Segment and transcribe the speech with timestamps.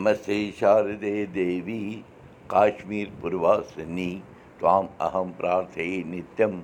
[0.00, 1.80] नमस्ते शारदे देवी
[2.50, 4.08] काश्मीरपुरवासिनी
[4.58, 6.56] त्वाम् अहं प्रार्थे नित्यं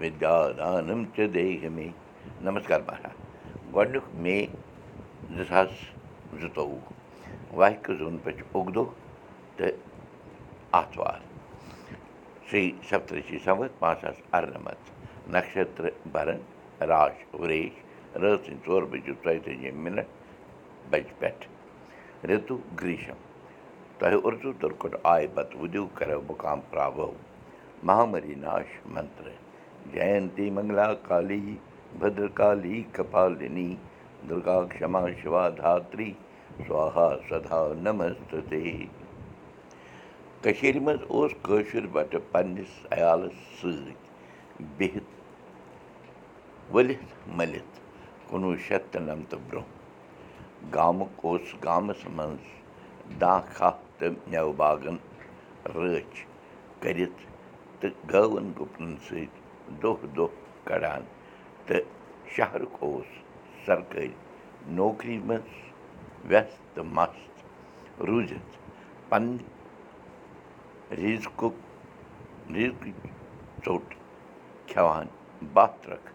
[0.00, 1.84] विद्यादानं च देहि मे
[2.48, 4.34] नमस्कार महाराज گۄڈنیُک مے
[5.36, 5.68] زٕ ساس
[6.40, 6.80] زٕتووُہ
[7.58, 8.84] وحکہٕ زوٗن پٮ۪ٹھ چھُ اُگدو
[9.56, 9.76] تہٕ
[10.80, 11.20] آتھوار
[12.50, 14.90] شرٛی سپترشی سمت پانٛژھ ساس اَرنَمَتھ
[15.32, 16.40] نَشترٕ بَرَن
[16.90, 17.74] راش وریش
[18.22, 20.06] رٲژ سٕنٛدۍ ژور بَجے ژۄیتٲجی مِنَٹ
[20.90, 21.46] بَجہِ پٮ۪ٹھ
[22.25, 23.19] رِتُو گرٛیٖشَم
[23.99, 27.09] تۄہہِ اُردو تُرکُٹ آے پَتہٕ وُدِو کَرو مُقام پرٛاوو
[27.87, 29.35] مہامری ناش منترٕ
[29.93, 31.55] جینتی منٛگلا کالی
[31.99, 33.69] بدرکالی کپالِنی
[34.29, 36.11] دُرگا کما شِوا دھاتری
[36.67, 37.61] سوہا سدا
[40.41, 44.99] کٔشیٖرِ منٛز اوس کٲشُر بَٹہٕ پنٛنِس عیالَس سۭتۍ
[46.73, 47.79] ؤلِتھ مٔلِتھ
[48.27, 49.76] کُنوُہ شَتھ تہٕ نَمتہٕ برٛونٛہہ
[50.73, 52.45] گامُک اوس گامَس منٛز
[53.21, 54.97] داں کھاہ تہٕ مٮ۪وٕ باغَن
[55.75, 56.17] رٲچھ
[56.81, 57.21] کٔرِتھ
[57.79, 59.41] تہٕ گٲوَن گُپنَن سۭتۍ
[59.81, 60.27] دۄہ دۄہ
[60.67, 61.01] کَڑان
[61.65, 61.85] تہٕ
[62.33, 63.09] شہرُک اوس
[63.65, 64.13] سرکٲرۍ
[64.77, 65.51] نوکری منٛز
[66.29, 67.35] وٮ۪س تہٕ مست
[68.07, 68.51] روٗزِتھ
[69.09, 69.41] پنٛنہِ
[70.99, 71.55] ریٖزقُک
[72.55, 72.99] ریٖزقٕچ
[73.65, 73.87] ژوٚٹ
[74.69, 75.07] کھٮ۪وان
[75.89, 76.09] رَکھ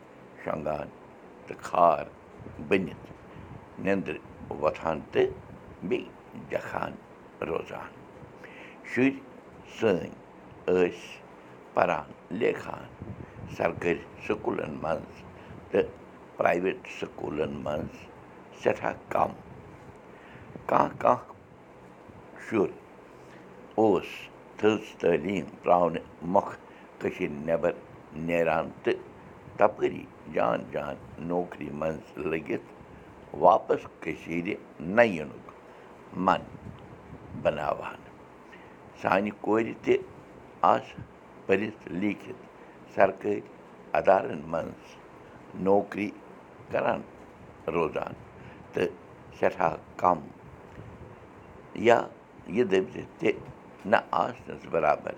[0.45, 0.89] شۄنٛگان
[1.47, 2.05] تہٕ کھار
[2.69, 3.07] بٔنِتھ
[3.85, 4.19] نیٚنٛدرِ
[4.61, 5.31] وۄتھان تہٕ
[5.89, 6.93] بیٚیہِ دَکھان
[7.49, 7.91] روزان.
[8.91, 9.11] شُرۍ
[9.79, 10.11] سٲنۍ
[10.67, 11.01] ٲسۍ
[11.75, 12.85] پَران لیکھان
[13.57, 15.15] سرکٲرۍ سکوٗلَن منٛز
[15.71, 15.89] تہٕ
[16.37, 17.95] پرٛایویٹ سکوٗلَن منٛز
[18.63, 19.31] سٮ۪ٹھاہ کَم
[20.67, 21.31] کانٛہہ کانٛہہ
[22.49, 22.69] شُر
[23.81, 24.09] اوس
[24.59, 26.57] تھٔز تعلیٖم ترٛاونہٕ مۄکھٕ
[27.01, 27.73] کٔشیٖرِ نٮ۪بَر
[28.27, 29.01] نیران تہٕ
[29.57, 30.95] تَپٲری جان جان
[31.29, 32.72] نوکری منٛز لٔگِتھ
[33.41, 35.51] واپَس کٔشیٖرِ نَہ یِنُک
[36.17, 36.41] من
[37.43, 38.01] بَناوان۔
[39.03, 39.97] سانہِ کورِ تہِ
[40.61, 41.01] آسہٕ
[41.47, 42.43] پٔرِتھ لیٖکھِتھ
[42.95, 43.41] سرکٲرۍ
[43.93, 44.97] اَدارَن منٛز
[45.55, 46.11] نوکری
[46.71, 47.01] کَران
[47.73, 48.13] روزان۔
[48.73, 48.87] تہٕ
[49.39, 50.19] سٮ۪ٹھاہ کَم۔
[51.75, 52.01] یا
[52.47, 53.33] یہِ دٔپۍ زِ تہِ
[53.85, 55.15] نہ آسنَس بَرابَر۔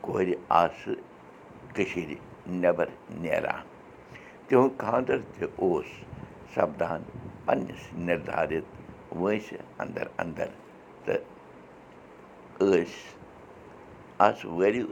[0.00, 0.94] کورِ آسہٕ
[1.74, 2.14] کٔشیٖرِ
[2.46, 3.64] نٮ۪بَر نیران۔
[4.46, 5.86] تِہُنٛد خانٛدَر تہِ اوس
[6.54, 7.02] سَپدان
[7.46, 8.66] پنٛنِس نِردھارِت
[9.20, 10.48] وٲنٛسہِ اَنٛدر اَنٛدر
[11.04, 11.20] تہٕ
[12.58, 12.94] ٲسۍ
[14.26, 14.86] آسہٕ ؤرِو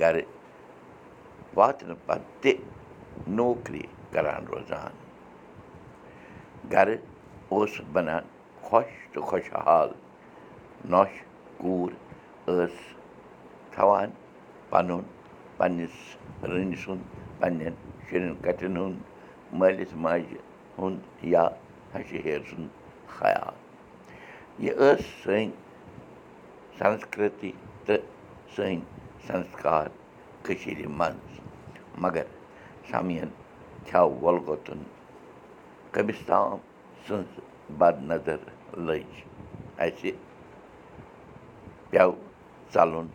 [0.00, 0.24] گَرٕ
[1.56, 2.52] واتنہٕ پَتہٕ تہِ
[3.36, 3.82] نوکری
[4.12, 4.92] کَران روزان
[6.72, 6.96] گَرٕ
[7.52, 8.24] اوس بَنان
[8.64, 9.88] خۄش تہٕ خۄشحال
[10.90, 11.12] نۄش
[11.60, 11.92] کوٗر
[12.46, 12.74] ٲس
[13.72, 14.10] تھاوان
[14.70, 15.02] پَنُن
[15.58, 15.96] پنٛنِس
[16.50, 17.02] رٔنۍ سُنٛد
[17.40, 17.74] پنٛنٮ۪ن
[18.06, 18.98] شُرٮ۪ن کَٹٮ۪ن ہُنٛد
[19.58, 20.36] مٲلِس ماجہِ
[20.78, 21.00] ہُنٛد
[21.34, 21.44] یا
[21.94, 22.70] ہَشہِ ہیر سُنٛد
[23.18, 23.54] خیال
[24.64, 25.46] یہِ ٲس سٲنۍ
[26.78, 27.52] سَنسکرٛتی
[27.86, 28.02] تہٕ
[28.54, 28.78] سٲنۍ
[29.26, 29.86] سَنسکار
[30.44, 31.30] کٔشیٖرِ منٛز
[32.02, 32.26] مگر
[32.90, 33.30] سَمِیَن
[33.86, 34.80] کھٮ۪و وۄلگوتُن
[35.92, 36.58] کٔمِس تام
[37.06, 37.30] سٕنٛز
[37.78, 38.38] بَد نظر
[38.86, 39.10] لٔج
[39.84, 40.10] اَسہِ
[41.90, 42.10] پیٚو
[42.74, 43.06] ژَلُن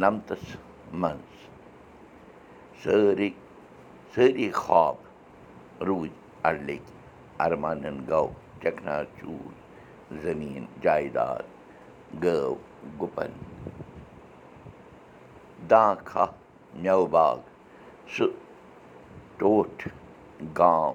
[0.00, 0.44] نَمتَس
[1.00, 1.36] منٛز
[2.82, 3.30] سٲری
[4.14, 4.96] سٲری خواب
[5.86, 6.12] روٗدۍ
[6.48, 6.97] اَڈٕلٕکۍ
[7.44, 8.28] اَرمانَن گوٚو
[8.60, 9.52] ٹٮ۪کنا چوٗر
[10.22, 11.42] زٔمیٖن جایداد
[12.22, 12.54] گٲو
[13.00, 13.32] گُپَن
[15.70, 16.30] داں کھاہ
[16.82, 17.38] مٮ۪وٕ باغ
[18.14, 18.26] سُہ
[19.38, 19.88] ٹوٹھ
[20.58, 20.94] گام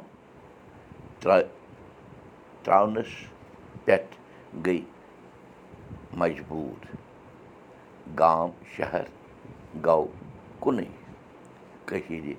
[2.63, 3.11] ترٛاونَس
[3.85, 4.15] پٮ۪ٹھ
[4.65, 4.79] گٔے
[6.19, 6.85] مجبوٗر
[8.19, 9.05] گام شہر
[9.85, 10.05] گوٚو
[10.61, 10.87] کُنُے
[11.87, 12.33] کٔشیٖرِ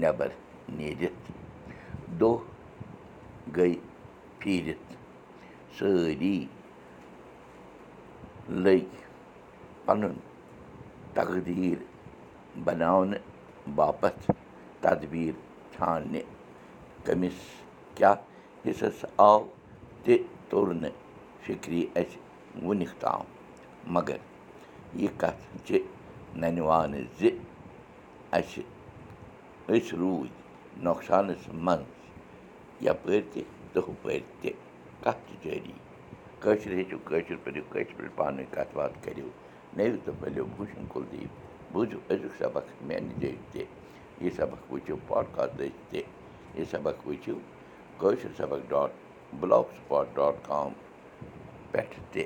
[0.00, 0.30] نٮ۪بَر
[0.76, 1.24] نیٖرِتھ
[2.20, 2.55] دۄہ
[3.56, 3.74] گٔے
[4.38, 4.92] پھیٖرِتھ
[5.78, 6.36] سٲری
[8.62, 8.84] لٔگۍ
[9.84, 10.14] پَنُن
[11.14, 11.78] تقدیٖر
[12.64, 13.22] بَناونہٕ
[13.76, 14.30] باپَتھ
[14.80, 15.34] تدبیٖر
[15.76, 16.20] ژھانٛڈنہِ
[17.04, 17.38] کٔمِس
[17.96, 18.16] کیٛاہ
[18.66, 19.38] حِصَس آو
[20.04, 20.16] تہِ
[20.48, 20.96] توٚر نہٕ
[21.44, 22.18] فِکری اَسہِ
[22.64, 23.24] وٕنیُک تام
[23.94, 24.18] مگر
[25.00, 25.78] یہِ کَتھ چھِ
[26.40, 27.30] نَنِوانہٕ زِ
[28.38, 28.62] اَسہِ
[29.72, 30.32] أسۍ روٗدۍ
[30.84, 31.95] نۄقصانَس منٛز
[32.84, 33.42] یَپٲرۍ تہِ
[33.72, 34.50] تہٕ ہُپٲرۍ تہِ
[35.04, 35.72] کَتھ تہِ جٲری
[36.42, 39.28] کٲشِر ہیٚچھِو کٲشِر پٲٹھۍ کٲشِر پٲٹھۍ پانہٕ ؤنۍ کَتھ باتھ کٔرِو
[39.76, 41.32] نٔوِو تہٕ پھٔلِو بوٗشَن کُلدیٖپ
[41.72, 43.62] بوٗزِو أزیُک سبق میٛانہِ جایہِ تہِ
[44.22, 46.00] یہِ سبق وٕچھِو پاڈکاسٹٕچ تہِ
[46.56, 47.36] یہِ سبق وٕچھِو
[48.00, 48.90] کٲشِر سبق dot
[49.40, 50.70] blogspot dot com
[51.70, 52.24] پٮ۪ٹھ تہِ